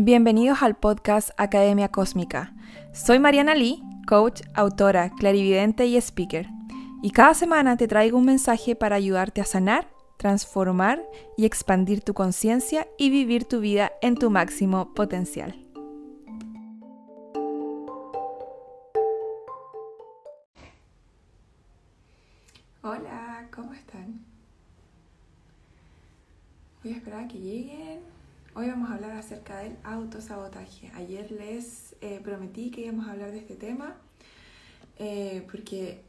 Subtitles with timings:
[0.00, 2.54] Bienvenidos al podcast Academia Cósmica.
[2.92, 6.46] Soy Mariana Lee, coach, autora, clarividente y speaker.
[7.02, 11.02] Y cada semana te traigo un mensaje para ayudarte a sanar, transformar
[11.36, 15.66] y expandir tu conciencia y vivir tu vida en tu máximo potencial.
[22.82, 24.20] Hola, ¿cómo están?
[26.84, 27.77] Voy a esperar a que lleguen
[28.58, 30.90] Hoy vamos a hablar acerca del autosabotaje.
[30.96, 33.94] Ayer les eh, prometí que íbamos a hablar de este tema
[34.98, 36.02] eh, porque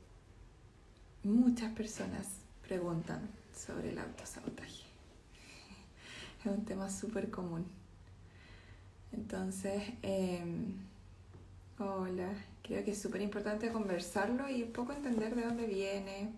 [1.24, 2.26] muchas personas
[2.68, 4.82] preguntan sobre el autosabotaje.
[6.44, 7.68] Es un tema súper común.
[9.12, 10.74] Entonces, em,
[11.78, 16.32] hola, creo que es súper importante conversarlo y un poco entender de dónde viene.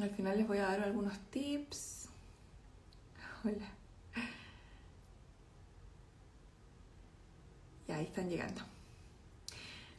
[0.00, 2.08] Al final les voy a dar algunos tips.
[3.44, 3.68] Hola.
[7.86, 8.62] Y ahí están llegando.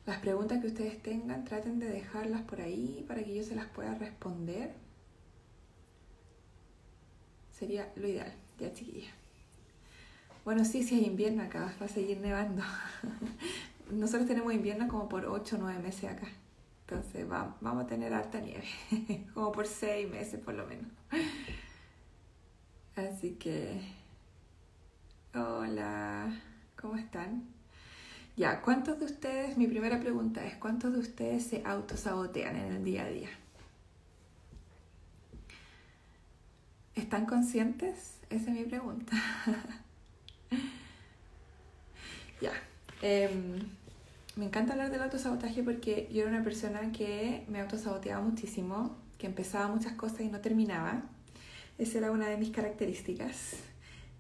[0.06, 3.68] Las preguntas que ustedes tengan, traten de dejarlas por ahí para que yo se las
[3.68, 4.74] pueda responder.
[7.52, 9.12] Sería lo ideal, ya chiquilla.
[10.44, 12.62] Bueno, sí, sí hay invierno acá, va a seguir nevando.
[13.92, 16.28] Nosotros tenemos invierno como por 8 o 9 meses acá.
[16.88, 18.68] Entonces vamos a tener harta nieve,
[19.34, 20.92] como por seis meses por lo menos.
[22.96, 23.82] Así que,
[25.34, 26.32] hola,
[26.80, 27.48] ¿cómo están?
[28.38, 32.84] Ya, ¿cuántos de ustedes, mi primera pregunta es, ¿cuántos de ustedes se autosabotean en el
[32.84, 33.30] día a día?
[36.94, 38.20] ¿Están conscientes?
[38.30, 39.16] Esa es mi pregunta.
[42.42, 42.52] ya.
[43.02, 43.60] Eh,
[44.36, 49.28] me encanta hablar del autosabotaje porque yo era una persona que me autosaboteaba muchísimo, que
[49.28, 51.04] empezaba muchas cosas y no terminaba.
[51.78, 53.54] Esa era una de mis características,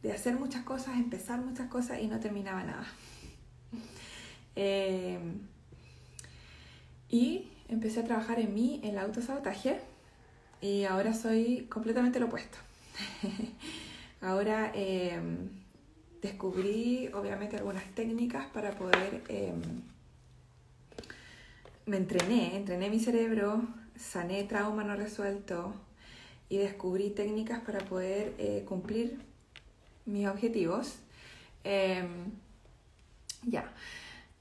[0.01, 2.87] de hacer muchas cosas, empezar muchas cosas y no terminaba nada.
[4.55, 5.19] Eh,
[7.09, 9.81] y empecé a trabajar en mí, en el autosabotaje,
[10.61, 12.57] y ahora soy completamente lo opuesto.
[14.21, 15.19] ahora eh,
[16.21, 19.23] descubrí, obviamente, algunas técnicas para poder...
[19.27, 19.53] Eh,
[21.85, 23.61] me entrené, entrené mi cerebro,
[23.95, 25.73] sané trauma no resuelto
[26.49, 29.19] y descubrí técnicas para poder eh, cumplir
[30.05, 30.95] mis objetivos.
[31.63, 32.31] Em,
[33.43, 33.71] ya,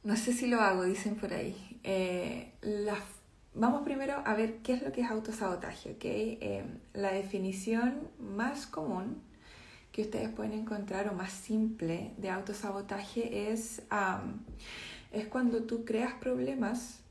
[0.03, 1.79] no sé si lo hago, dicen por ahí.
[1.83, 2.53] Eh,
[3.55, 6.05] vamos primero a ver qué es lo que es autosabotaje, ¿ok?
[6.05, 9.23] Em, la definición más común
[9.93, 13.83] que ustedes pueden encontrar o más simple de autosabotaje es,
[15.13, 17.04] es cuando tú creas problemas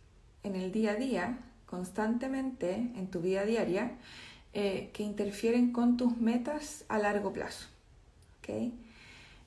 [0.44, 3.94] en el día a día, constantemente, en tu vida diaria,
[4.54, 7.68] eh, que interfieren con tus metas a largo plazo.
[8.40, 8.74] ¿okay?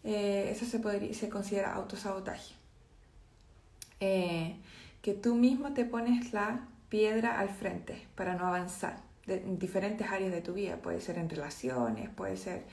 [0.02, 2.54] Eh, eso se, podría, se considera autosabotaje.
[4.00, 4.56] Eh,
[5.02, 10.32] que tú mismo te pones la piedra al frente para no avanzar en diferentes áreas
[10.32, 10.76] de tu vida.
[10.78, 12.64] Puede ser en relaciones, puede ser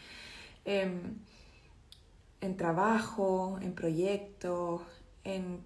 [0.66, 4.82] en trabajo, en proyectos,
[5.24, 5.62] en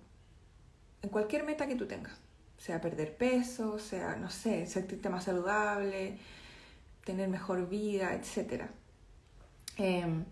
[1.11, 2.26] cualquier meta que tú tengas
[2.57, 6.17] sea perder peso, sea, no sé, sentirte más saludable,
[7.05, 8.63] tener mejor vida, etc.
[9.77, 10.25] Em,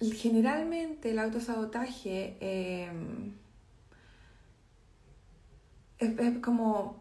[0.00, 3.34] generalmente el autosabotaje em,
[5.98, 7.00] es, como,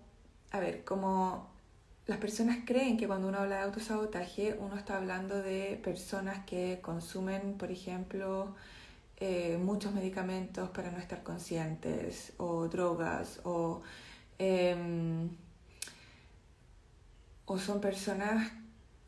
[0.52, 1.50] a ver, como
[2.08, 6.80] las personas creen que cuando uno habla de autosabotaje, uno está hablando de personas que
[6.82, 8.56] consumen, por ejemplo,
[9.18, 13.82] eh, muchos medicamentos para no estar conscientes o drogas o,
[14.38, 15.30] em,
[17.46, 18.52] o son personas,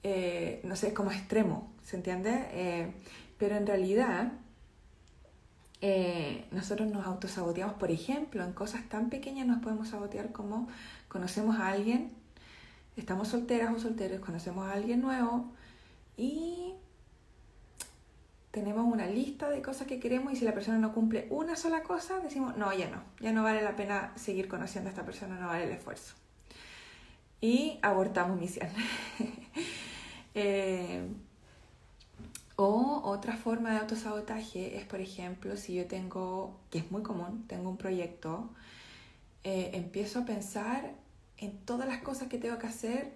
[0.04, 2.48] eh, no sé, como extremo, ¿se entiende?
[2.52, 2.94] Eh,
[3.38, 4.32] pero en realidad
[6.52, 10.68] nosotros nos autosaboteamos, por ejemplo, en cosas tan pequeñas nos podemos sabotear como
[11.08, 12.12] conocemos a alguien,
[12.96, 15.52] estamos solteras o solteros, conocemos a alguien nuevo
[16.18, 16.74] y
[18.58, 21.84] tenemos una lista de cosas que queremos y si la persona no cumple una sola
[21.84, 25.40] cosa, decimos, no, ya no, ya no vale la pena seguir conociendo a esta persona,
[25.40, 26.16] no vale el esfuerzo.
[27.40, 28.68] Y abortamos misión.
[30.34, 31.08] eh,
[32.56, 37.46] o otra forma de autosabotaje es, por ejemplo, si yo tengo, que es muy común,
[37.48, 38.50] tengo un proyecto,
[39.44, 40.94] eh, empiezo a pensar
[41.38, 43.14] en todas las cosas que tengo que hacer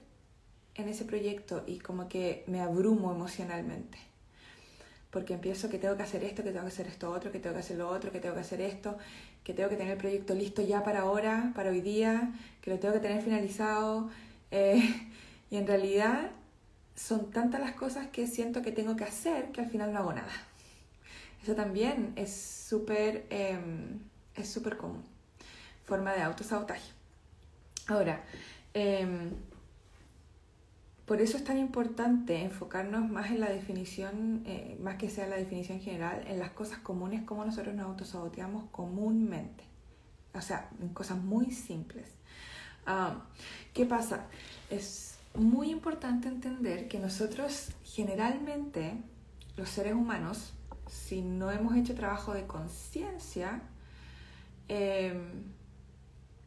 [0.75, 4.10] en ese proyecto y como que me abrumo emocionalmente
[5.11, 7.53] porque empiezo que tengo que hacer esto, que tengo que hacer esto otro, que tengo
[7.53, 8.97] que hacer lo otro, que tengo que hacer esto,
[9.43, 12.79] que tengo que tener el proyecto listo ya para ahora, para hoy día, que lo
[12.79, 14.09] tengo que tener finalizado.
[14.53, 15.07] Eh,
[15.49, 16.29] y en realidad
[16.93, 20.11] son tantas las cosas que siento que tengo que hacer que al final no hago
[20.11, 20.33] nada.
[21.41, 23.99] Eso también es súper em,
[24.35, 25.03] es súper común.
[25.85, 26.91] Forma de autosabotaje.
[27.87, 28.23] Ahora,
[28.73, 29.31] em,
[31.05, 35.35] por eso es tan importante enfocarnos más en la definición, eh, más que sea la
[35.35, 39.63] definición general, en las cosas comunes, como nosotros nos autosaboteamos comúnmente.
[40.33, 42.07] O sea, en cosas muy simples.
[42.85, 43.25] Ah,
[43.73, 44.27] ¿Qué pasa?
[44.69, 48.93] Es muy importante entender que nosotros generalmente,
[49.57, 50.53] los seres humanos,
[50.87, 53.61] si no hemos hecho trabajo de conciencia,
[54.67, 55.43] em,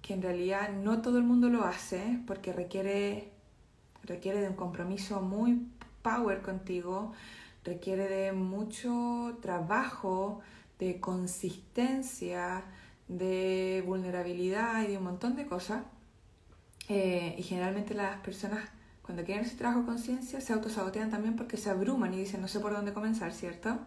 [0.02, 3.32] que en realidad no todo el mundo lo hace porque requiere,
[4.04, 5.66] requiere de un compromiso muy
[6.02, 7.12] power contigo,
[7.64, 10.40] requiere de mucho trabajo,
[10.78, 12.64] de consistencia,
[13.08, 15.84] de vulnerabilidad y de un montón de cosas.
[16.88, 18.68] Eh, y generalmente las personas
[19.02, 22.48] cuando quieren ese trabajo de conciencia se autosabotean también porque se abruman y dicen no
[22.48, 23.78] sé por dónde comenzar, ¿cierto?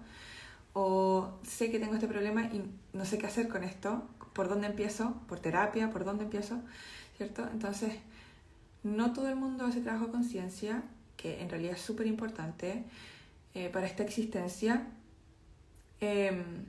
[0.74, 4.04] O sé que tengo este problema y no sé qué hacer con esto,
[4.34, 5.16] ¿por dónde empiezo?
[5.28, 5.90] ¿Por terapia?
[5.90, 6.60] ¿Por dónde empiezo?
[7.18, 7.48] ¿Cierto?
[7.52, 7.94] Entonces,
[8.96, 10.84] no todo el mundo hace trabajo de conciencia,
[11.16, 12.84] que en realidad es súper importante
[13.54, 14.88] eh, para esta existencia.
[16.00, 16.66] Em,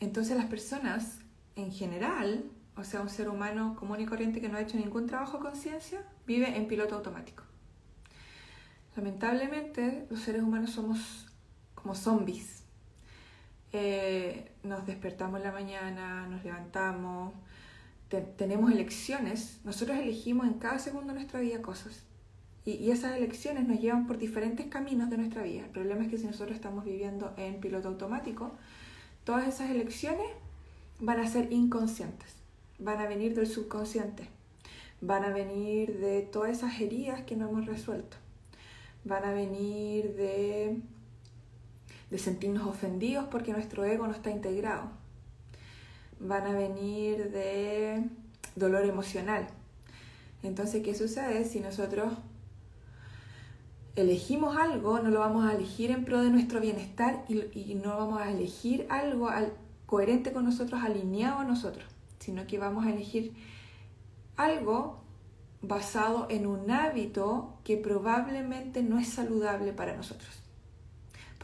[0.00, 1.18] entonces las personas
[1.56, 2.44] en general
[2.76, 5.44] o sea, un ser humano común y corriente que no ha hecho ningún trabajo de
[5.44, 7.44] conciencia, vive en piloto automático.
[8.96, 11.26] Lamentablemente, los seres humanos somos
[11.74, 12.64] como zombies.
[13.72, 17.32] Eh, nos despertamos en la mañana, nos levantamos,
[18.08, 19.60] tenemos elecciones.
[19.64, 22.02] Nosotros elegimos en cada segundo de nuestra vida cosas.
[22.64, 25.64] Y, y esas elecciones nos llevan por diferentes caminos de nuestra vida.
[25.64, 28.52] El problema es que si nosotros estamos viviendo en piloto automático,
[29.24, 30.26] todas esas elecciones
[31.00, 32.44] van a ser inconscientes
[32.78, 34.28] van a venir del subconsciente,
[35.00, 38.16] van a venir de todas esas heridas que no hemos resuelto,
[39.04, 40.80] van a venir de,
[42.10, 44.90] de sentirnos ofendidos porque nuestro ego no está integrado,
[46.20, 48.02] van a venir de
[48.56, 49.46] dolor emocional.
[50.42, 52.12] Entonces, ¿qué sucede si nosotros
[53.96, 58.20] elegimos algo, no lo vamos a elegir en pro de nuestro bienestar y, no vamos
[58.20, 59.52] a elegir algo al,
[59.86, 61.94] coherente con nosotros, alineado a nosotros?
[62.24, 63.34] sino que vamos a elegir
[64.36, 64.98] algo
[65.60, 70.30] basado en un hábito que probablemente no es saludable para nosotros.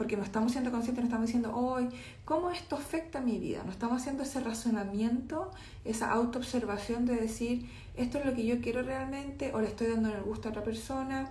[0.01, 1.87] Porque no estamos siendo conscientes, no estamos diciendo, hoy,
[2.25, 3.61] ¿cómo esto afecta mi vida?
[3.63, 5.51] No estamos haciendo ese razonamiento,
[5.85, 10.09] esa autoobservación de decir, esto es lo que yo quiero realmente, o le estoy dando
[10.09, 11.29] el gusto a otra persona,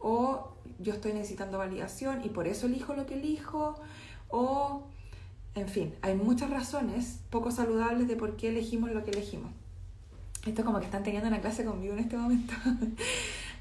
[0.00, 3.76] o yo estoy necesitando validación y por eso elijo lo que elijo,
[4.28, 4.82] o
[5.54, 9.50] en fin, hay muchas razones poco saludables de por qué elegimos lo que elegimos.
[10.44, 12.52] Esto es como que están teniendo una clase conmigo en este momento.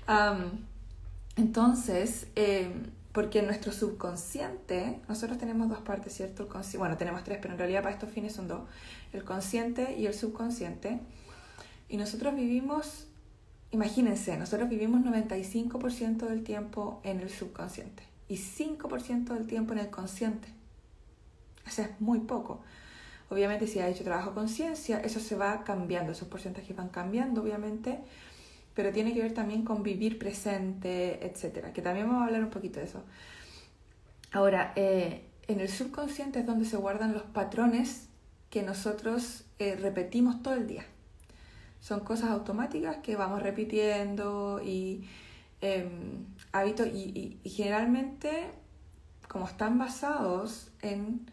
[1.37, 6.47] entonces, em, porque en nuestro subconsciente, nosotros tenemos dos partes, ¿cierto?
[6.77, 8.61] bueno, tenemos tres, pero en realidad para estos fines son dos.
[9.13, 10.99] El consciente y el subconsciente.
[11.87, 13.07] Y nosotros vivimos,
[13.71, 19.89] imagínense, nosotros vivimos 95% del tiempo en el subconsciente y 5% del tiempo en el
[19.89, 20.47] consciente.
[21.67, 22.61] O sea, es muy poco.
[23.31, 27.99] Obviamente si ha hecho trabajo conciencia, eso se va cambiando, esos porcentajes van cambiando, obviamente,
[28.79, 32.49] pero tiene que ver también con vivir presente, etcétera, que también vamos a hablar un
[32.49, 33.03] poquito de eso.
[34.31, 38.07] Ahora, eh, en el subconsciente es donde se guardan los patrones
[38.49, 40.85] que nosotros eh, repetimos todo el día.
[41.81, 45.09] Son cosas automáticas que vamos repitiendo y
[45.59, 48.49] em, hábitos y generalmente
[49.27, 51.29] como están basados en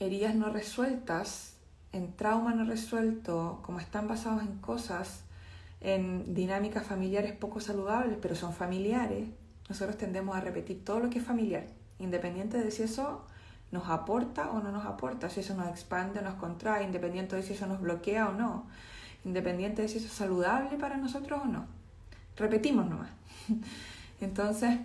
[0.00, 1.54] heridas no resueltas,
[1.92, 5.22] en trauma no resuelto, como están basados en cosas,
[5.82, 9.28] en dinámicas familiares poco saludables, pero son familiares,
[9.68, 11.66] nosotros tendemos a repetir todo lo que es familiar,
[11.98, 13.26] independiente de si eso
[13.70, 17.42] nos aporta o no nos aporta, si eso nos expande o nos contrae, independiente de
[17.42, 18.66] si eso nos bloquea o no,
[19.24, 21.66] independiente de si eso es saludable para nosotros o no.
[22.36, 23.10] Repetimos nomás.
[24.20, 24.78] Entonces,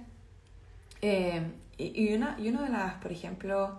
[1.01, 3.77] eh, y, una, y una de las, por ejemplo,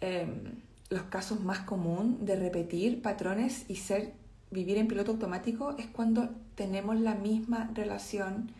[0.00, 0.52] Em,
[0.90, 4.12] los casos más comunes de repetir patrones y ser
[4.56, 8.50] vivir en piloto automático es cuando tenemos la misma relación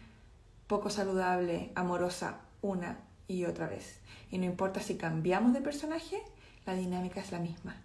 [0.67, 2.99] poco saludable, amorosa, una
[3.29, 4.01] y otra vez.
[4.31, 6.19] Y no importa si cambiamos de personaje,
[6.67, 7.77] la dinámica es la misma.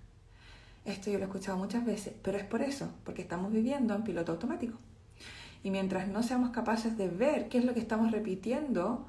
[0.83, 4.03] Esto yo lo he escuchado muchas veces, pero es por eso, porque estamos viviendo en
[4.03, 4.77] piloto automático.
[5.63, 9.07] Y mientras no seamos capaces de ver qué es lo que estamos repitiendo,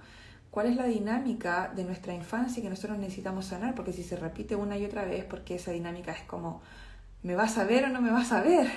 [0.52, 4.54] cuál es la dinámica de nuestra infancia que nosotros necesitamos sanar, porque si se repite
[4.54, 6.62] una y otra vez, porque esa dinámica es como,
[7.22, 8.70] ¿me vas a ver o no me vas a ver?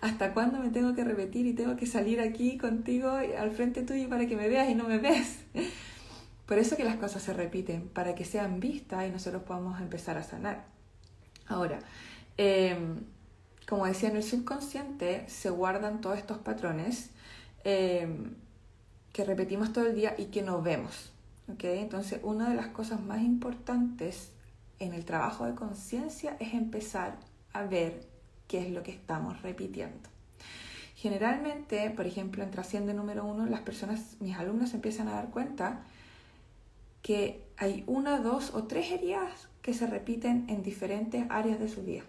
[0.00, 4.08] ¿Hasta cuándo me tengo que repetir y tengo que salir aquí contigo al frente tuyo
[4.08, 5.38] para que me veas y no me ves?
[6.46, 10.16] Por eso que las cosas se repiten, para que sean vistas y nosotros podamos empezar
[10.16, 10.64] a sanar.
[11.46, 11.80] Ahora,
[12.36, 13.04] em,
[13.68, 17.10] como decía, en el subconsciente se guardan todos estos patrones
[17.64, 18.34] em,
[19.12, 21.12] que repetimos todo el día y que no vemos.
[21.52, 21.80] ¿okay?
[21.80, 24.30] Entonces, una de las cosas más importantes
[24.78, 27.18] en el trabajo de conciencia es empezar
[27.52, 28.06] a ver
[28.46, 30.08] qué es lo que estamos repitiendo.
[30.94, 35.82] Generalmente, por ejemplo, en Trasciende número uno, las personas, mis alumnos empiezan a dar cuenta
[37.02, 41.82] que hay una, dos o tres heridas que se repiten en diferentes áreas de su
[41.82, 42.02] vida.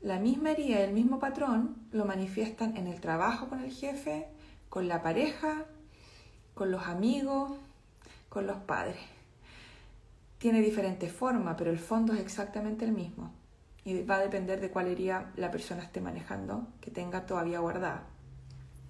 [0.00, 4.26] La misma herida, el mismo patrón, lo manifiestan en el trabajo con el jefe,
[4.68, 5.66] con la pareja,
[6.54, 7.52] con los amigos,
[8.28, 8.96] con los padres.
[10.38, 13.32] Tiene diferente forma, pero el fondo es exactamente el mismo.
[13.86, 18.02] Y va a depender de cuál herida la persona esté manejando, que tenga todavía guardada,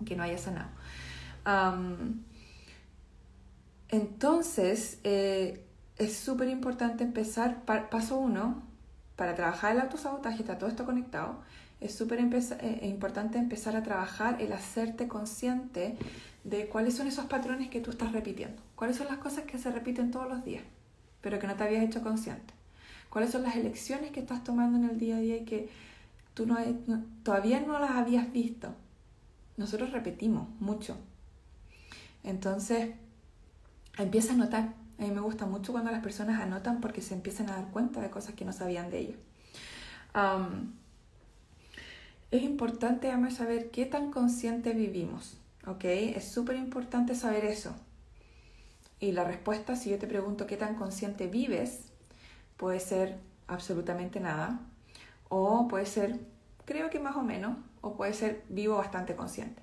[0.04, 0.70] que no haya sanado.
[3.88, 5.64] entonces, eh,
[5.98, 8.62] es súper importante empezar, paso uno,
[9.16, 11.40] para trabajar el autosabotaje, está todo esto conectado,
[11.80, 15.96] es súper eh, importante empezar a trabajar el hacerte consciente
[16.44, 19.70] de cuáles son esos patrones que tú estás repitiendo, cuáles son las cosas que se
[19.70, 20.62] repiten todos los días,
[21.20, 22.54] pero que no te habías hecho consciente,
[23.16, 25.70] cuáles son las elecciones que estás tomando en el día a día y que
[26.34, 26.58] tú no,
[27.22, 28.74] todavía no las habías visto.
[29.56, 30.98] Nosotros repetimos mucho.
[32.24, 32.90] Entonces,
[33.96, 34.74] empieza a notar.
[34.98, 38.02] A mí me gusta mucho cuando las personas anotan porque se empiezan a dar cuenta
[38.02, 39.16] de cosas que no sabían de ellos.
[42.30, 45.38] es importante saber qué tan consciente vivimos.
[45.66, 45.84] ¿ok?
[45.84, 47.74] Es súper importante saber eso.
[49.00, 51.85] Y la respuesta, si yo te pregunto qué tan consciente vives,
[52.56, 54.60] puede ser absolutamente nada,
[55.28, 56.20] o puede ser,
[56.64, 59.62] creo que más o menos, o puede ser vivo bastante consciente.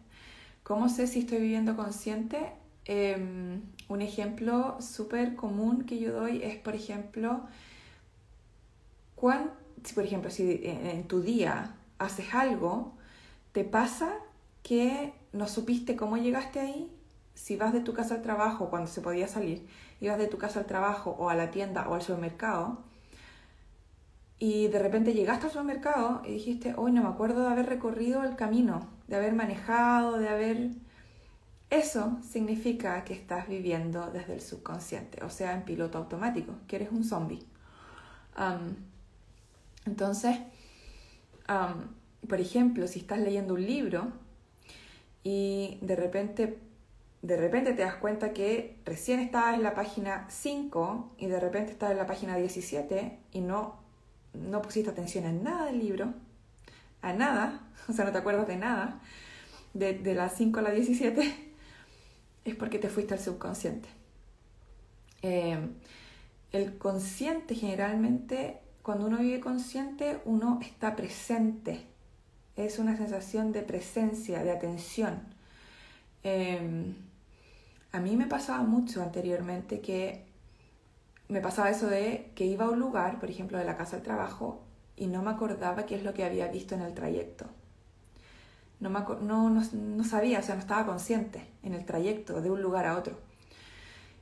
[0.63, 2.53] ¿Cómo sé si estoy viviendo consciente?
[2.85, 7.41] Em, un ejemplo súper común que yo doy es, por ejemplo,
[9.15, 9.51] cuán,
[9.83, 12.93] si por ejemplo, si en tu día haces algo,
[13.51, 14.13] te pasa
[14.63, 16.91] que no supiste cómo llegaste ahí,
[17.33, 19.67] si vas de tu casa al trabajo cuando se podía salir,
[19.99, 22.83] ibas de tu casa al trabajo o a la tienda o al supermercado,
[24.39, 28.23] y de repente llegaste al supermercado y dijiste, hoy no me acuerdo de haber recorrido
[28.23, 30.71] el camino, de haber manejado, de haber...
[31.69, 36.91] Eso significa que estás viviendo desde el subconsciente, o sea, en piloto automático, que eres
[36.91, 37.45] un zombie.
[39.85, 40.39] entonces,
[42.27, 44.11] por ejemplo, si estás leyendo un libro,
[45.23, 46.59] y de repente,
[47.23, 51.71] de repente te das cuenta que recién estabas en la página 5 y de repente
[51.71, 53.79] estás en la página 17 y no,
[54.33, 56.13] no pusiste atención a nada del libro,
[57.01, 59.01] a nada, o sea, no te acuerdas de nada,
[59.73, 61.53] de, de la 5 a la 17,
[62.45, 63.89] es porque te fuiste al subconsciente.
[65.23, 65.57] Eh,
[66.51, 71.87] el consciente generalmente, cuando uno vive consciente, uno está presente
[72.55, 75.21] es una sensación de presencia, de atención.
[76.23, 76.95] Em,
[77.93, 80.25] a mí me pasaba mucho anteriormente que
[81.29, 84.01] me pasaba eso de que iba a un lugar, por ejemplo, de la casa al
[84.01, 84.63] trabajo,
[84.97, 87.45] y no me acordaba qué es lo que había visto en el trayecto.
[88.79, 92.85] No, no, no, sabía, o sea, no estaba consciente en el trayecto de un lugar
[92.85, 93.17] a otro.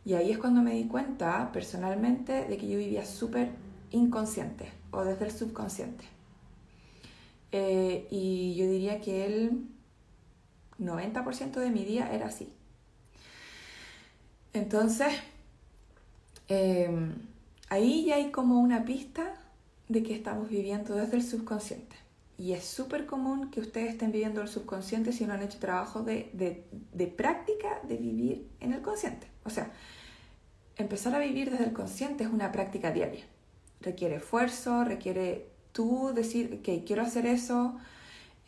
[0.06, 3.52] Y ahí es cuando me di cuenta personalmente de que yo vivía súper
[3.90, 6.04] inconsciente o desde el subconsciente.
[7.54, 9.68] Eh, y yo diría que el
[10.80, 12.54] 90% de mi día era así.
[14.54, 15.14] Entonces,
[16.48, 17.14] em,
[17.70, 19.34] ahí ya hay como una pista
[19.88, 21.96] de que estamos viviendo desde el subconsciente.
[22.38, 26.02] Y es súper común que ustedes estén viviendo el subconsciente si no han hecho trabajo
[26.02, 29.28] de, de, de práctica de vivir en el consciente.
[29.44, 29.72] O sea,
[30.78, 33.24] empezar a vivir desde el consciente es una práctica diaria.
[33.82, 37.78] Requiere esfuerzo, requiere tú decir, que quiero hacer eso,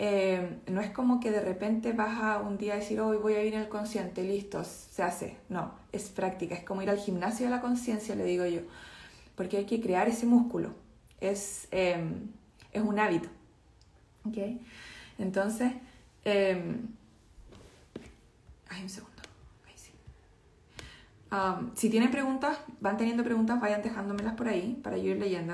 [0.06, 3.36] eh, no es como que de repente vas a un día a decir, hoy voy
[3.36, 5.38] a ir el consciente, listo, se hace.
[5.48, 8.60] No, es práctica, es como ir al gimnasio de la conciencia, le digo yo,
[9.38, 10.76] porque hay que crear ese músculo,
[11.22, 12.28] es, em,
[12.74, 13.30] es un hábito.
[14.28, 14.60] ¿Okay?
[15.18, 15.72] Entonces,
[16.26, 16.62] eh,
[18.82, 19.14] un segundo.
[21.76, 25.54] si tienen preguntas, van teniendo preguntas, vayan dejándomelas por ahí para yo ir leyendo.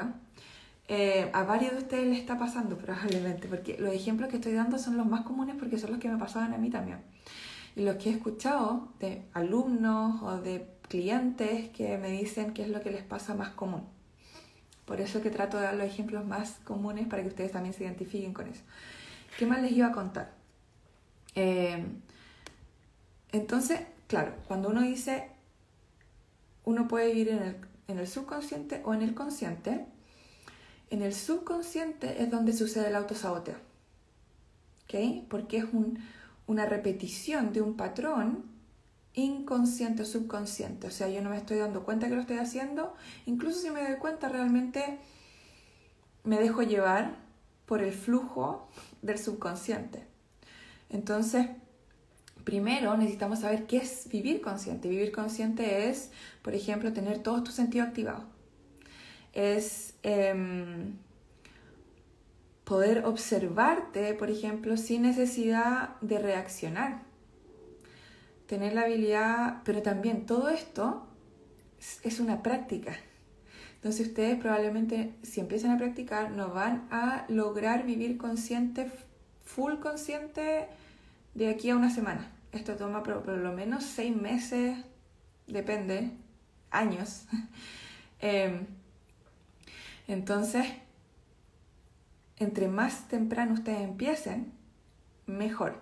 [0.91, 4.79] Eh, a varios de ustedes les está pasando probablemente, porque los ejemplos que estoy dando
[4.79, 6.99] son los más comunes porque son los que me pasaban a mí también.
[7.75, 12.69] Y los que he escuchado de alumnos o de clientes que me dicen qué es
[12.69, 13.83] lo que les pasa más común.
[14.85, 17.83] Por eso que trato de dar los ejemplos más comunes para que ustedes también se
[17.83, 18.63] identifiquen con eso.
[19.37, 20.31] ¿Qué más les iba a contar?
[21.35, 21.85] Eh,
[23.31, 25.29] entonces, claro, cuando uno dice
[26.65, 27.55] uno puede vivir en el,
[27.87, 29.85] en el subconsciente o en el consciente.
[30.89, 33.57] En el subconsciente es donde sucede el autosaboteo.
[34.83, 35.27] ¿Ok?
[35.29, 35.99] Porque es un,
[36.47, 38.43] una repetición de un patrón
[39.13, 40.87] inconsciente o subconsciente.
[40.87, 42.95] O sea, yo no me estoy dando cuenta que lo estoy haciendo.
[43.25, 44.99] Incluso si me doy cuenta, realmente
[46.23, 47.15] me dejo llevar
[47.65, 48.67] por el flujo
[49.01, 50.05] del subconsciente.
[50.89, 51.47] Entonces,
[52.43, 54.89] primero necesitamos saber qué es vivir consciente.
[54.89, 58.23] Vivir consciente es, por ejemplo, tener todos tus sentidos activados.
[59.33, 60.95] Es em,
[62.63, 67.01] poder observarte, por ejemplo, sin necesidad de reaccionar.
[68.47, 71.05] Tener la habilidad, pero también todo esto
[72.03, 72.95] es una práctica.
[73.75, 78.91] Entonces ustedes probablemente si empiezan a practicar no van a lograr vivir consciente,
[79.45, 80.67] full consciente
[81.33, 82.29] de aquí a una semana.
[82.51, 84.77] Esto toma por, lo menos seis meses,
[85.47, 86.11] depende,
[86.71, 87.25] años.
[88.21, 88.65] Em,
[90.09, 90.65] entonces,
[92.37, 94.51] entre más temprano ustedes empiecen,
[95.27, 95.79] mejor,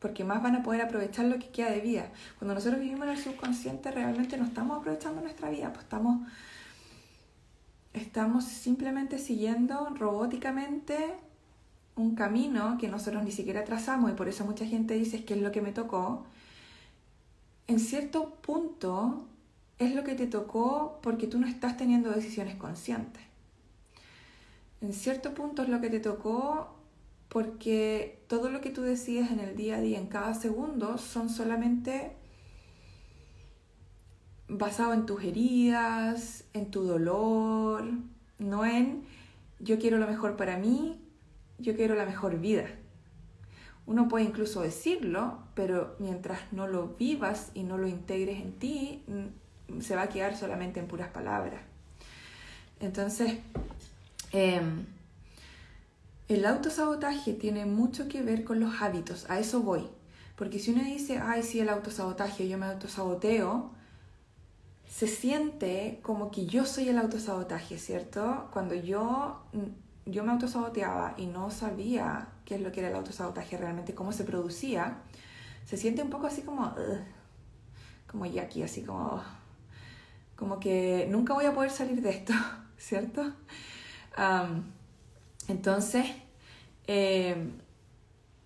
[0.00, 2.10] porque más van a poder aprovechar lo que queda de vida.
[2.40, 6.26] Cuando nosotros vivimos en el subconsciente, realmente no estamos aprovechando nuestra vida, pues estamos,
[7.92, 11.14] estamos simplemente siguiendo robóticamente
[11.94, 15.40] un camino que nosotros ni siquiera trazamos y por eso mucha gente dice que es
[15.40, 16.26] lo que me tocó,
[17.68, 19.28] en cierto punto
[19.78, 23.25] es lo que te tocó porque tú no estás teniendo decisiones conscientes.
[24.80, 26.76] En cierto punto es lo que te tocó
[27.28, 31.28] porque todo lo que tú decides en el día a día, en cada segundo, son
[31.28, 32.12] solamente
[34.48, 37.84] basado en tus heridas, en tu dolor,
[38.38, 39.04] no en
[39.58, 41.00] yo quiero lo mejor para mí,
[41.58, 42.66] yo quiero la mejor vida.
[43.86, 49.04] Uno puede incluso decirlo, pero mientras no lo vivas y no lo integres en ti,
[49.80, 51.60] se va a quedar solamente en puras palabras.
[52.80, 53.38] Entonces,
[54.32, 54.86] em,
[56.28, 59.86] el autosabotaje tiene mucho que ver con los hábitos, a eso voy.
[60.36, 63.70] Porque si uno dice, ay, sí, el autosabotaje, yo me autosaboteo,
[64.88, 68.48] se siente como que yo soy el autosabotaje, ¿cierto?
[68.52, 72.94] Cuando yo mm, yo me autosaboteaba y no sabía qué es lo que era el
[72.94, 74.98] autosabotaje realmente, cómo se producía,
[75.64, 76.72] se siente un poco así como,
[78.06, 79.20] como aquí, así como,
[80.36, 82.32] como que nunca voy a poder salir de esto,
[82.78, 83.32] ¿cierto?
[85.48, 86.06] Entonces,
[86.86, 87.52] em,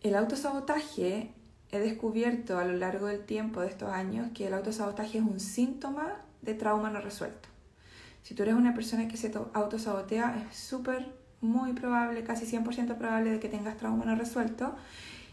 [0.02, 1.32] el autosabotaje,
[1.70, 5.38] he descubierto a lo largo del tiempo de estos años que el autosabotaje es un
[5.40, 7.48] síntoma de trauma no resuelto.
[8.22, 13.30] Si tú eres una persona que se autosabotea, es súper muy probable, casi 100% probable
[13.30, 14.74] de que tengas trauma no resuelto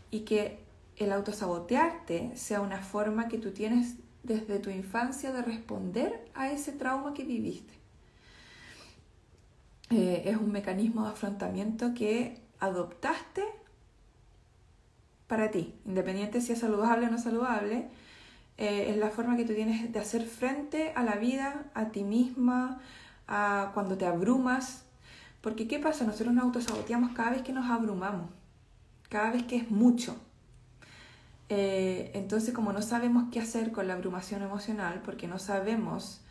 [0.10, 0.60] y que
[0.96, 6.72] el autosabotearte sea una forma que tú tienes desde tu infancia de responder a ese
[6.72, 7.74] trauma que viviste.
[9.90, 13.44] Eh, es un mecanismo de afrontamiento que adoptaste
[15.28, 17.90] para ti, independiente si es saludable o no saludable,
[18.58, 22.04] eh, es la forma que tú tienes de hacer frente a la vida, a ti
[22.04, 22.82] misma,
[23.28, 24.84] a cuando te abrumas,
[25.42, 26.06] porque ¿qué pasa?
[26.06, 28.30] Nosotros nos autosaboteamos cada vez que nos abrumamos,
[29.10, 30.18] cada vez que es mucho.
[31.50, 36.22] Eh, entonces, como no sabemos qué hacer con la abrumación emocional, porque no sabemos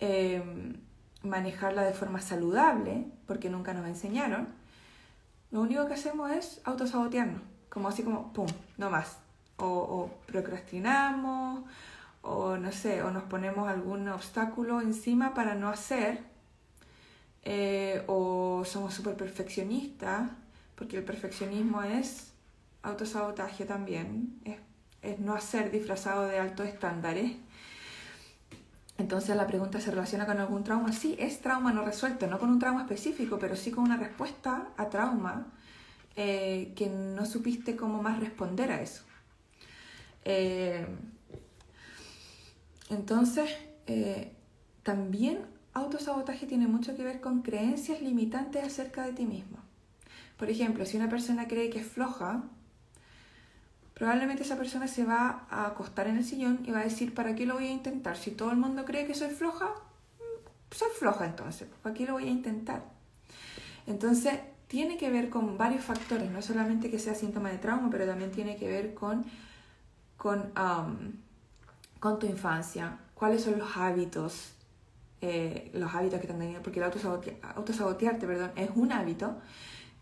[0.00, 0.74] em,
[1.22, 4.48] manejarla de forma saludable, porque nunca nos enseñaron,
[5.50, 8.46] lo único que hacemos es autosabotearnos, como así como, ¡pum!,
[8.78, 9.18] no más.
[9.58, 11.64] O, procrastinamos,
[12.22, 16.20] o no sé, o nos ponemos algún obstáculo encima para no hacer
[17.44, 20.30] eh, o somos súper perfeccionistas,
[20.74, 22.32] porque el perfeccionismo es
[22.82, 24.58] autosabotaje también, es,
[25.02, 27.36] es no hacer disfrazado de altos estándares.
[29.02, 30.92] Entonces la pregunta se relaciona con algún trauma.
[30.92, 34.68] Sí, es trauma no resuelto, no con un trauma específico, pero sí con una respuesta
[34.76, 35.48] a trauma
[36.14, 39.02] eh, que no supiste cómo más responder a eso.
[40.24, 40.86] Eh,
[42.90, 43.50] entonces,
[44.84, 49.58] también autosabotaje tiene mucho que ver con creencias limitantes acerca de ti mismo.
[50.36, 52.44] Por ejemplo, si una persona cree que es floja,
[53.94, 57.34] probablemente esa persona se va a acostar en el sillón y va a decir, ¿para
[57.34, 58.16] qué lo voy a intentar?
[58.16, 62.14] Si todo el mundo cree que soy floja, mm, soy floja entonces, ¿para qué lo
[62.14, 62.82] voy a intentar?
[63.86, 64.34] Entonces,
[64.68, 68.30] tiene que ver con varios factores, no solamente que sea síntoma de trauma, pero también
[68.30, 69.24] tiene que ver con,
[70.16, 70.50] con,
[72.00, 74.54] con tu infancia, cuáles son los hábitos,
[75.20, 79.36] eh, los hábitos que te han tenido, porque el autosabotearte perdón, es un hábito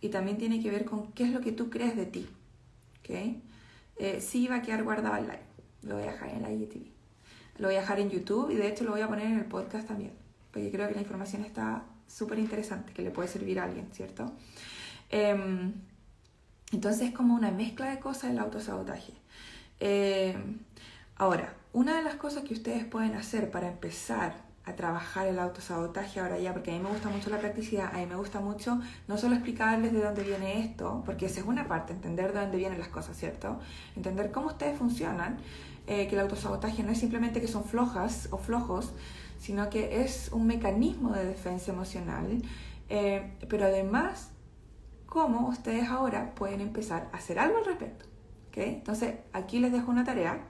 [0.00, 2.28] y también tiene que ver con qué es lo que tú crees de ti.
[3.00, 3.42] ¿okay?
[4.02, 5.42] Eh, sí va a quedar guardado el live,
[5.82, 6.86] lo voy a dejar en la IGTV.
[7.58, 9.44] Lo voy a dejar en YouTube y de hecho lo voy a poner en el
[9.44, 10.12] podcast también,
[10.50, 14.32] porque creo que la información está súper interesante, que le puede servir a alguien, ¿cierto?
[15.10, 15.74] Em,
[16.72, 19.12] entonces es como una mezcla de cosas el autosabotaje.
[19.80, 20.60] Em,
[21.16, 24.32] ahora, una de las cosas que ustedes pueden hacer para empezar
[24.64, 27.98] a trabajar el autosabotaje ahora ya, porque a mí me gusta mucho la practicidad, a
[27.98, 31.66] mí me gusta mucho no solo explicarles de dónde viene esto, porque esa es una
[31.66, 33.58] parte, entender de dónde vienen las cosas, ¿cierto?
[33.96, 35.38] Entender cómo ustedes funcionan,
[35.86, 38.92] eh, que el autosabotaje no es simplemente que son flojas o flojos,
[39.38, 42.42] sino que es un mecanismo de defensa emocional,
[42.90, 44.30] eh, pero además
[45.06, 48.04] cómo ustedes ahora pueden empezar a hacer algo al respecto.
[48.48, 48.74] ¿okay?
[48.74, 50.40] Entonces, aquí les dejo una tarea.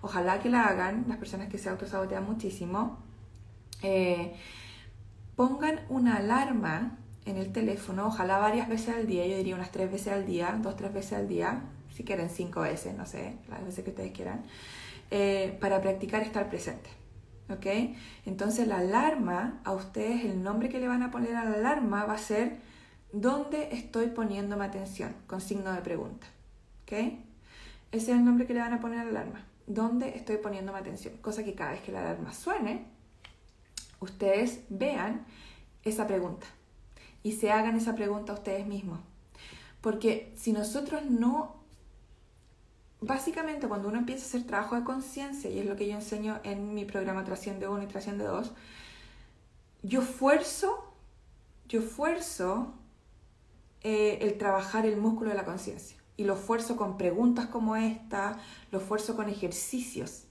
[0.00, 3.09] Ojalá que la hagan las personas que se autosabotean muchísimo.
[3.82, 4.34] Eh,
[5.36, 9.90] pongan una alarma en el teléfono, ojalá varias veces al día, yo diría unas tres
[9.90, 11.62] veces al día, dos, tres veces al día,
[11.94, 14.42] si quieren cinco veces, no sé, las veces que ustedes quieran,
[15.10, 16.90] eh, para practicar estar presente.
[17.50, 17.66] ¿Ok?
[18.26, 22.04] Entonces la alarma, a ustedes el nombre que le van a poner a la alarma
[22.04, 22.58] va a ser
[23.12, 25.14] ¿dónde estoy poniéndome atención?
[25.26, 26.26] Con signo de pregunta.
[26.82, 26.92] ¿Ok?
[26.92, 27.18] Ese
[27.90, 29.44] es el nombre que le van a poner a la alarma.
[29.66, 31.16] ¿Dónde estoy poniéndome atención?
[31.20, 32.86] Cosa que cada vez que la alarma suene,
[34.00, 35.24] ustedes vean
[35.84, 36.46] esa pregunta
[37.22, 39.00] y se hagan esa pregunta a ustedes mismos.
[39.80, 41.56] Porque si nosotros no,
[43.00, 46.40] básicamente cuando uno empieza a hacer trabajo de conciencia, y es lo que yo enseño
[46.44, 48.52] en mi programa Trasciende 1 y Trasciende 2,
[49.82, 50.92] yo fuerzo,
[51.68, 52.74] yo fuerzo
[53.82, 55.96] eh, el trabajar el músculo de la conciencia.
[56.16, 58.38] Y lo fuerzo con preguntas como esta,
[58.70, 60.24] lo fuerzo con ejercicios.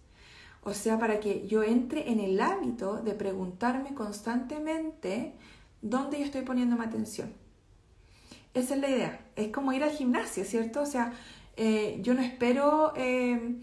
[0.63, 5.33] O sea, para que yo entre en el hábito de preguntarme constantemente
[5.81, 7.33] dónde yo estoy poniéndome atención.
[8.53, 9.19] Esa es la idea.
[9.35, 10.81] Es como ir al gimnasio, ¿cierto?
[10.81, 11.13] O sea,
[11.55, 13.55] eh, yo no espero eh,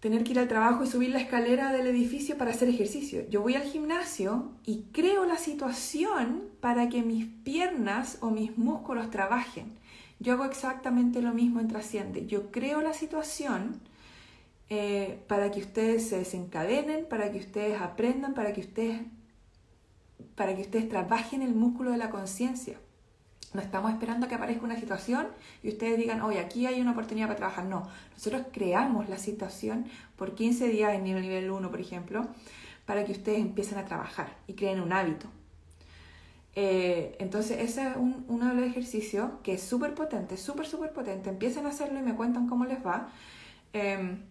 [0.00, 3.28] tener que ir al trabajo y subir la escalera del edificio para hacer ejercicio.
[3.28, 9.10] Yo voy al gimnasio y creo la situación para que mis piernas o mis músculos
[9.10, 9.78] trabajen.
[10.18, 12.26] Yo hago exactamente lo mismo en Trasciende.
[12.26, 13.80] Yo creo la situación
[14.68, 19.00] eh, para que ustedes se desencadenen, para que ustedes aprendan, para que ustedes,
[20.34, 22.78] para que ustedes trabajen el músculo de la conciencia.
[23.54, 25.28] No estamos esperando que aparezca una situación
[25.62, 27.64] y ustedes digan, oye, aquí hay una oportunidad para trabajar.
[27.64, 32.26] No, nosotros creamos la situación por 15 días en el nivel 1, por ejemplo,
[32.84, 35.28] para que ustedes empiecen a trabajar y creen un hábito.
[36.56, 40.92] Eh, entonces, ese es un, uno de los ejercicios que es súper potente, súper, súper
[40.92, 41.30] potente.
[41.30, 43.10] Empiecen a hacerlo y me cuentan cómo les va.
[43.72, 44.22] Em,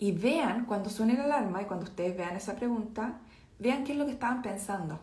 [0.00, 3.18] y vean cuando suene la alarma y cuando ustedes vean esa pregunta,
[3.58, 4.98] vean qué es lo que estaban pensando.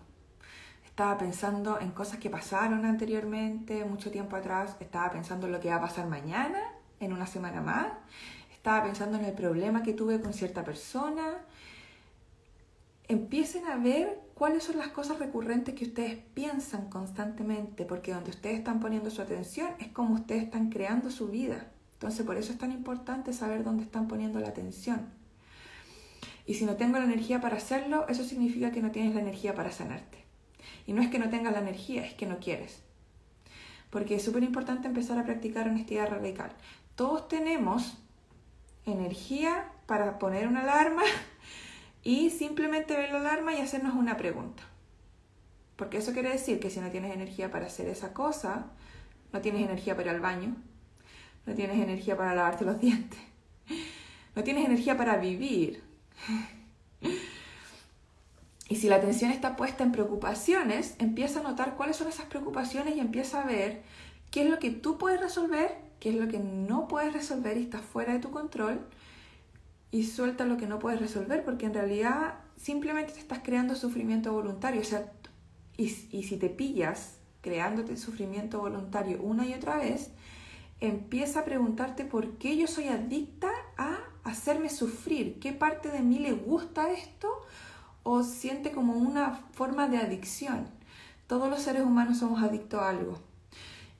[0.83, 5.69] Estaba pensando en cosas que pasaron anteriormente, mucho tiempo atrás, estaba pensando en lo que
[5.69, 6.59] va a pasar mañana,
[6.99, 7.89] en una semana más,
[8.51, 11.35] estaba pensando en el problema que tuve con cierta persona.
[13.07, 18.57] Empiecen a ver cuáles son las cosas recurrentes que ustedes piensan constantemente, porque donde ustedes
[18.57, 21.67] están poniendo su atención es como ustedes están creando su vida.
[21.97, 25.07] Entonces, por eso es tan importante saber dónde están poniendo la atención.
[26.45, 29.55] Y si no tengo la energía para hacerlo, eso significa que no tienes la energía
[29.55, 30.23] para sanarte.
[30.85, 32.83] Y no es que no tengas la energía, es que no quieres.
[33.89, 36.51] Porque es súper importante empezar a practicar honestidad radical.
[36.95, 37.97] Todos tenemos
[38.85, 41.03] energía para poner una alarma
[42.03, 44.63] y simplemente ver la alarma y hacernos una pregunta.
[45.75, 48.67] Porque eso quiere decir que si no tienes energía para hacer esa cosa,
[49.33, 50.55] no tienes energía para ir al baño,
[51.47, 53.19] no tienes energía para lavarte los dientes,
[54.35, 55.81] no tienes energía para vivir.
[58.69, 62.97] Y si la atención está puesta en preocupaciones, empieza a notar cuáles son esas preocupaciones
[62.97, 63.81] y empieza a ver
[64.29, 67.63] qué es lo que tú puedes resolver, qué es lo que no puedes resolver y
[67.63, 68.81] está fuera de tu control.
[69.89, 74.33] Y suelta lo que no puedes resolver porque en realidad simplemente te estás creando sufrimiento
[74.33, 74.81] voluntario.
[74.81, 75.13] O sea,
[75.77, 80.11] y, y si te pillas creándote sufrimiento voluntario una y otra vez,
[80.79, 86.19] empieza a preguntarte por qué yo soy adicta a hacerme sufrir, qué parte de mí
[86.19, 87.29] le gusta esto
[88.03, 90.67] o siente como una forma de adicción.
[91.27, 93.19] Todos los seres humanos somos adictos a algo.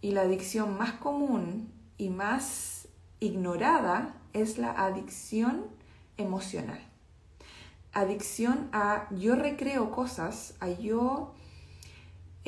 [0.02, 2.88] Y la adicción más común y más
[3.20, 5.66] ignorada es la adicción
[6.18, 6.80] emocional.
[7.94, 11.34] Adicción a yo recreo cosas, a yo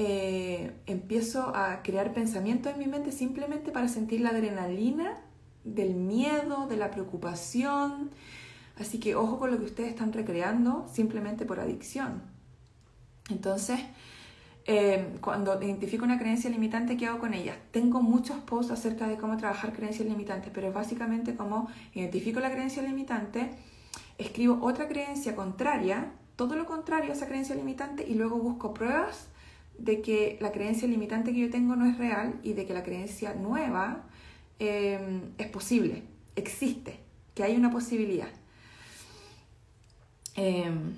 [0.01, 5.17] eh, empiezo a crear pensamientos en mi mente simplemente para sentir la adrenalina
[5.65, 8.09] del miedo, de la preocupación.
[8.79, 12.21] Así que ojo con lo que ustedes están recreando simplemente por adicción.
[13.29, 13.81] Entonces,
[14.63, 17.57] eh, cuando identifico una creencia limitante, ¿qué hago con ella?
[17.71, 22.49] Tengo muchos posts acerca de cómo trabajar creencias limitantes, pero es básicamente como identifico la
[22.51, 23.49] creencia limitante,
[24.17, 29.27] escribo otra creencia contraria, todo lo contrario a esa creencia limitante y luego busco pruebas
[29.79, 32.83] de que la creencia limitante que yo tengo no es real y de que la
[32.83, 34.03] creencia nueva
[34.59, 36.03] em, es posible,
[36.35, 36.99] existe,
[37.33, 38.29] que hay una posibilidad.
[40.35, 40.95] Em,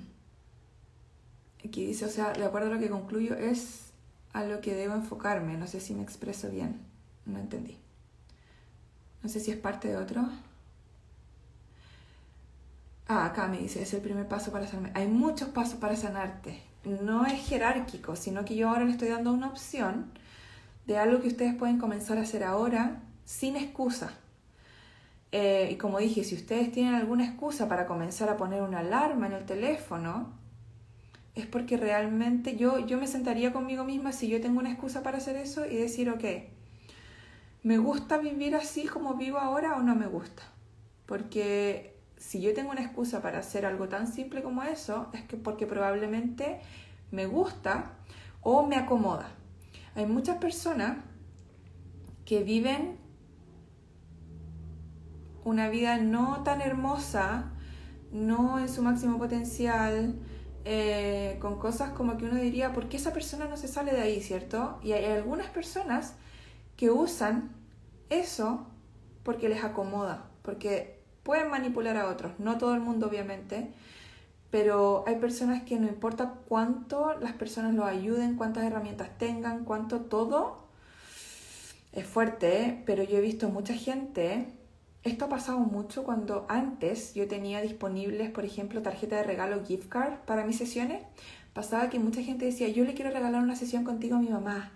[1.64, 3.92] aquí dice, o sea, de acuerdo a lo que concluyo, es
[4.32, 5.56] a lo que debo enfocarme.
[5.56, 6.80] No sé si me expreso bien,
[7.26, 7.78] no entendí.
[9.22, 10.28] No sé si es parte de otro.
[13.06, 14.92] Ah, acá me dice, es el primer paso para sanarme.
[14.94, 19.32] Hay muchos pasos para sanarte no es jerárquico, sino que yo ahora le estoy dando
[19.32, 20.10] una opción
[20.86, 24.12] de algo que ustedes pueden comenzar a hacer ahora sin excusa.
[25.30, 29.26] Eh, y como dije, si ustedes tienen alguna excusa para comenzar a poner una alarma
[29.26, 30.32] en el teléfono,
[31.34, 35.18] es porque realmente yo, yo me sentaría conmigo misma si yo tengo una excusa para
[35.18, 36.24] hacer eso y decir, ok,
[37.62, 40.42] ¿me gusta vivir así como vivo ahora o no me gusta?
[41.06, 41.91] Porque
[42.22, 45.66] si yo tengo una excusa para hacer algo tan simple como eso, es que porque
[45.66, 46.60] probablemente
[47.10, 47.96] me gusta
[48.42, 49.28] o me acomoda.
[49.96, 50.98] Hay muchas personas
[52.24, 52.96] que viven
[55.44, 57.50] una vida no tan hermosa,
[58.12, 60.14] no en su máximo potencial,
[60.64, 64.00] eh, con cosas como que uno diría, ¿por qué esa persona no se sale de
[64.00, 64.78] ahí, cierto?
[64.84, 66.14] Y hay algunas personas
[66.76, 67.50] que usan
[68.10, 68.68] eso
[69.24, 73.68] porque les acomoda, porque pueden manipular a otros, no todo el mundo obviamente,
[74.50, 80.00] pero hay personas que no importa cuánto las personas los ayuden, cuántas herramientas tengan, cuánto
[80.00, 80.62] todo,
[81.92, 82.82] es fuerte, ¿eh?
[82.86, 84.46] pero yo he visto mucha gente,
[85.04, 89.88] esto ha pasado mucho cuando antes yo tenía disponibles, por ejemplo, tarjeta de regalo gift
[89.88, 91.02] card para mis sesiones,
[91.52, 94.72] pasaba que mucha gente decía, yo le quiero regalar una sesión contigo a mi mamá,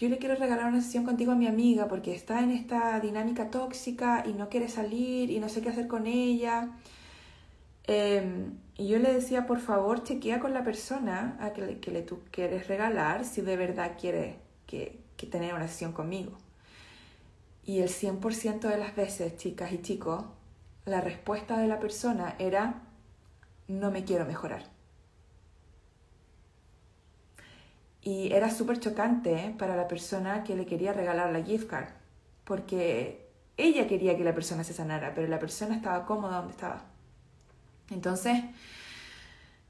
[0.00, 3.50] yo le quiero regalar una sesión contigo a mi amiga porque está en esta dinámica
[3.50, 6.70] tóxica y no quiere salir y no sé qué hacer con ella.
[7.84, 12.00] Em, y yo le decía, por favor, chequea con la persona a que, que le
[12.00, 16.32] tú quieres regalar si de verdad quiere que, que tener una sesión conmigo.
[17.66, 20.24] Y el 100% de las veces, chicas y chicos,
[20.86, 22.84] la respuesta de la persona era,
[23.68, 24.79] no me quiero mejorar.
[28.02, 29.54] Y era súper chocante ¿eh?
[29.58, 31.88] para la persona que le quería regalar la gift card,
[32.44, 36.84] porque ella quería que la persona se sanara, pero la persona estaba cómoda donde estaba.
[37.90, 38.42] Entonces,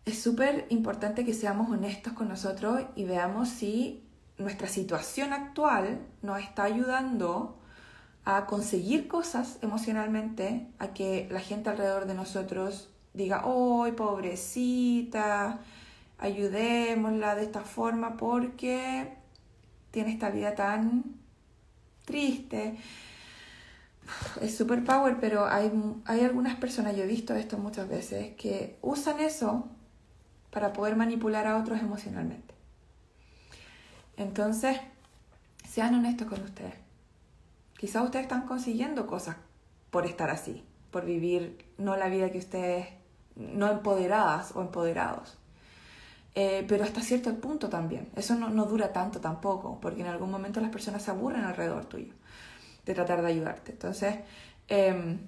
[0.04, 4.04] es súper importante que seamos honestos con nosotros y veamos si
[4.38, 7.58] nuestra situación actual nos está ayudando
[8.24, 15.60] a conseguir cosas emocionalmente, a que la gente alrededor de nosotros diga, ¡ay, pobrecita!
[16.20, 19.12] Ayudémosla de esta forma porque
[19.90, 21.04] tiene esta vida tan
[22.04, 22.76] triste.
[24.40, 25.72] Es super power, pero hay,
[26.04, 29.68] hay algunas personas, yo he visto esto muchas veces, que usan eso
[30.50, 32.54] para poder manipular a otros emocionalmente.
[34.16, 34.78] Entonces,
[35.68, 36.74] sean honestos con ustedes.
[37.78, 39.36] Quizás ustedes están consiguiendo cosas
[39.90, 42.88] por estar así, por vivir no la vida que ustedes,
[43.36, 45.39] no empoderadas o empoderados.
[46.34, 48.08] Eh, pero hasta cierto punto también.
[48.16, 51.86] Eso no, no, dura tanto tampoco, porque en algún momento las personas se aburren alrededor
[51.86, 52.14] tuyo
[52.86, 53.72] de tratar de ayudarte.
[53.72, 54.16] Entonces,
[54.68, 55.18] eh,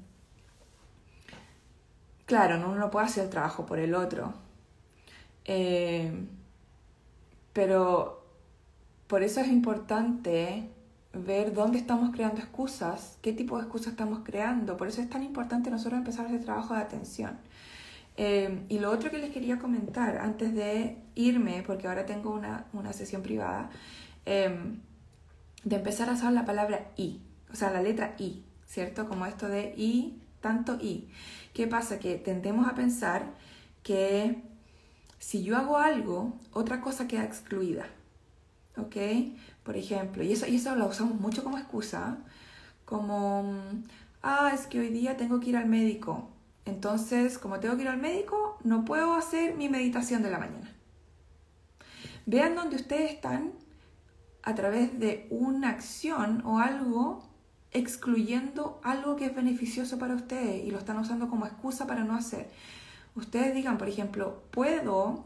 [2.26, 4.32] claro, uno no puede hacer el trabajo por el otro.
[5.44, 6.26] Eh,
[7.52, 8.24] pero
[9.06, 10.70] por eso es importante
[11.12, 14.76] ver dónde estamos creando excusas, qué tipo de excusas estamos creando.
[14.76, 17.38] Por eso es tan importante nosotros empezar ese trabajo de atención.
[18.16, 22.66] Em, y lo otro que les quería comentar antes de irme, porque ahora tengo una,
[22.72, 23.70] una sesión privada,
[24.26, 24.80] em,
[25.64, 27.20] de empezar a usar la palabra I,
[27.52, 29.08] o sea, la letra I, ¿cierto?
[29.08, 31.08] Como esto de I, tanto I.
[31.54, 31.98] ¿Qué pasa?
[31.98, 33.34] Que tendemos a pensar
[33.82, 34.42] que
[35.18, 37.86] si yo hago algo, otra cosa queda excluida.
[38.76, 38.96] ¿Ok?
[39.62, 42.18] Por ejemplo, y eso, y eso lo usamos mucho como excusa,
[42.84, 43.44] como,
[44.22, 46.31] ah, es que hoy día tengo que ir al médico.
[46.64, 50.70] Entonces, como tengo que ir al médico, no puedo hacer mi meditación de la mañana.
[52.24, 53.52] Vean dónde ustedes están
[54.42, 57.28] a través de una acción o algo
[57.72, 62.14] excluyendo algo que es beneficioso para ustedes y lo están usando como excusa para no
[62.14, 62.50] hacer.
[63.14, 65.24] Ustedes digan, por ejemplo, puedo,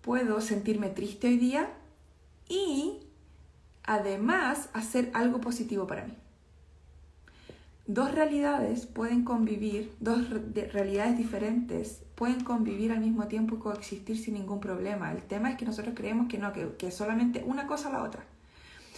[0.00, 1.70] puedo sentirme triste hoy día
[2.48, 3.00] y
[3.84, 6.14] además hacer algo positivo para mí
[7.88, 10.28] dos realidades pueden convivir, dos
[10.72, 15.10] realidades diferentes pueden convivir al mismo tiempo y coexistir sin ningún problema.
[15.10, 18.24] El tema es que nosotros creemos que no, que, que solamente una cosa la otra.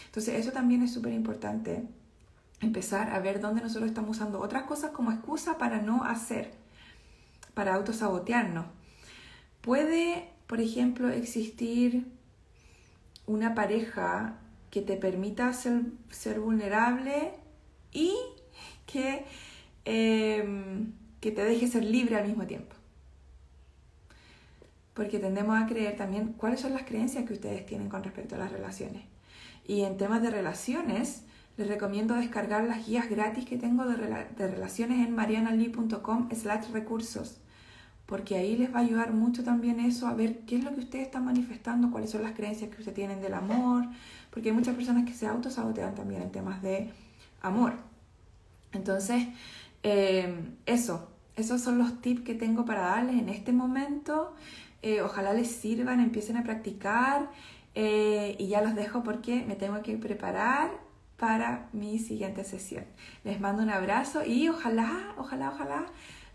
[0.06, 1.86] Entonces eso también es súper importante,
[2.60, 6.52] empezar a ver dónde nosotros estamos usando otras cosas como excusa para no hacer.
[7.54, 8.66] para autosabotearnos.
[9.60, 12.06] Puede, por ejemplo, existir
[13.26, 14.38] una pareja
[14.70, 17.34] que te permita ser, ser vulnerable
[17.92, 18.14] y
[18.90, 19.24] que,
[19.84, 22.74] em, que te deje ser libre al mismo tiempo.
[24.94, 28.38] Porque tendemos a creer también cuáles son las creencias que ustedes tienen con respecto a
[28.38, 29.02] las relaciones.
[29.66, 31.22] Y en temas de relaciones,
[31.56, 37.40] les recomiendo descargar las guías gratis que tengo de, de relaciones en marianalee.com slash recursos
[38.10, 40.80] porque ahí les va a ayudar mucho también eso a ver qué es lo que
[40.80, 43.84] ustedes están manifestando, cuáles son las creencias que ustedes tienen del amor,
[44.32, 46.90] porque hay muchas personas que se autosabotean también en temas de
[47.40, 47.74] amor.
[48.72, 49.26] Entonces,
[49.82, 54.34] eh, eso, esos son los tips que tengo para darles en este momento.
[54.82, 57.30] Eh, ojalá les sirvan, empiecen a practicar
[57.74, 60.70] eh, y ya los dejo porque me tengo que preparar
[61.16, 62.84] para mi siguiente sesión.
[63.24, 65.86] Les mando un abrazo y ojalá, ojalá, ojalá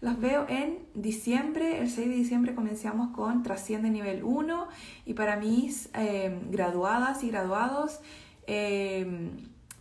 [0.01, 4.67] los veo en diciembre, el 6 de diciembre comenzamos con Trasciende Nivel 1
[5.05, 5.89] y para mis
[6.51, 8.01] graduadas y graduados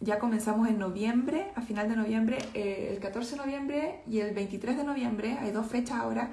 [0.04, 4.34] ya comenzamos en noviembre, a final de noviembre, eh, el 14 de noviembre y el
[4.34, 6.30] 23 de noviembre, hay dos fechas ahora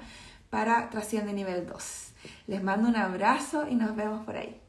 [0.50, 2.12] para Trasciende Nivel 2.
[2.46, 4.60] Les mando un abrazo y nos vemos por ahí.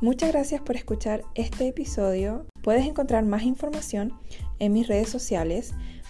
[0.00, 2.46] Muchas gracias por escuchar este episodio.
[2.62, 4.12] Puedes encontrar más información
[4.60, 5.74] en mis redes sociales,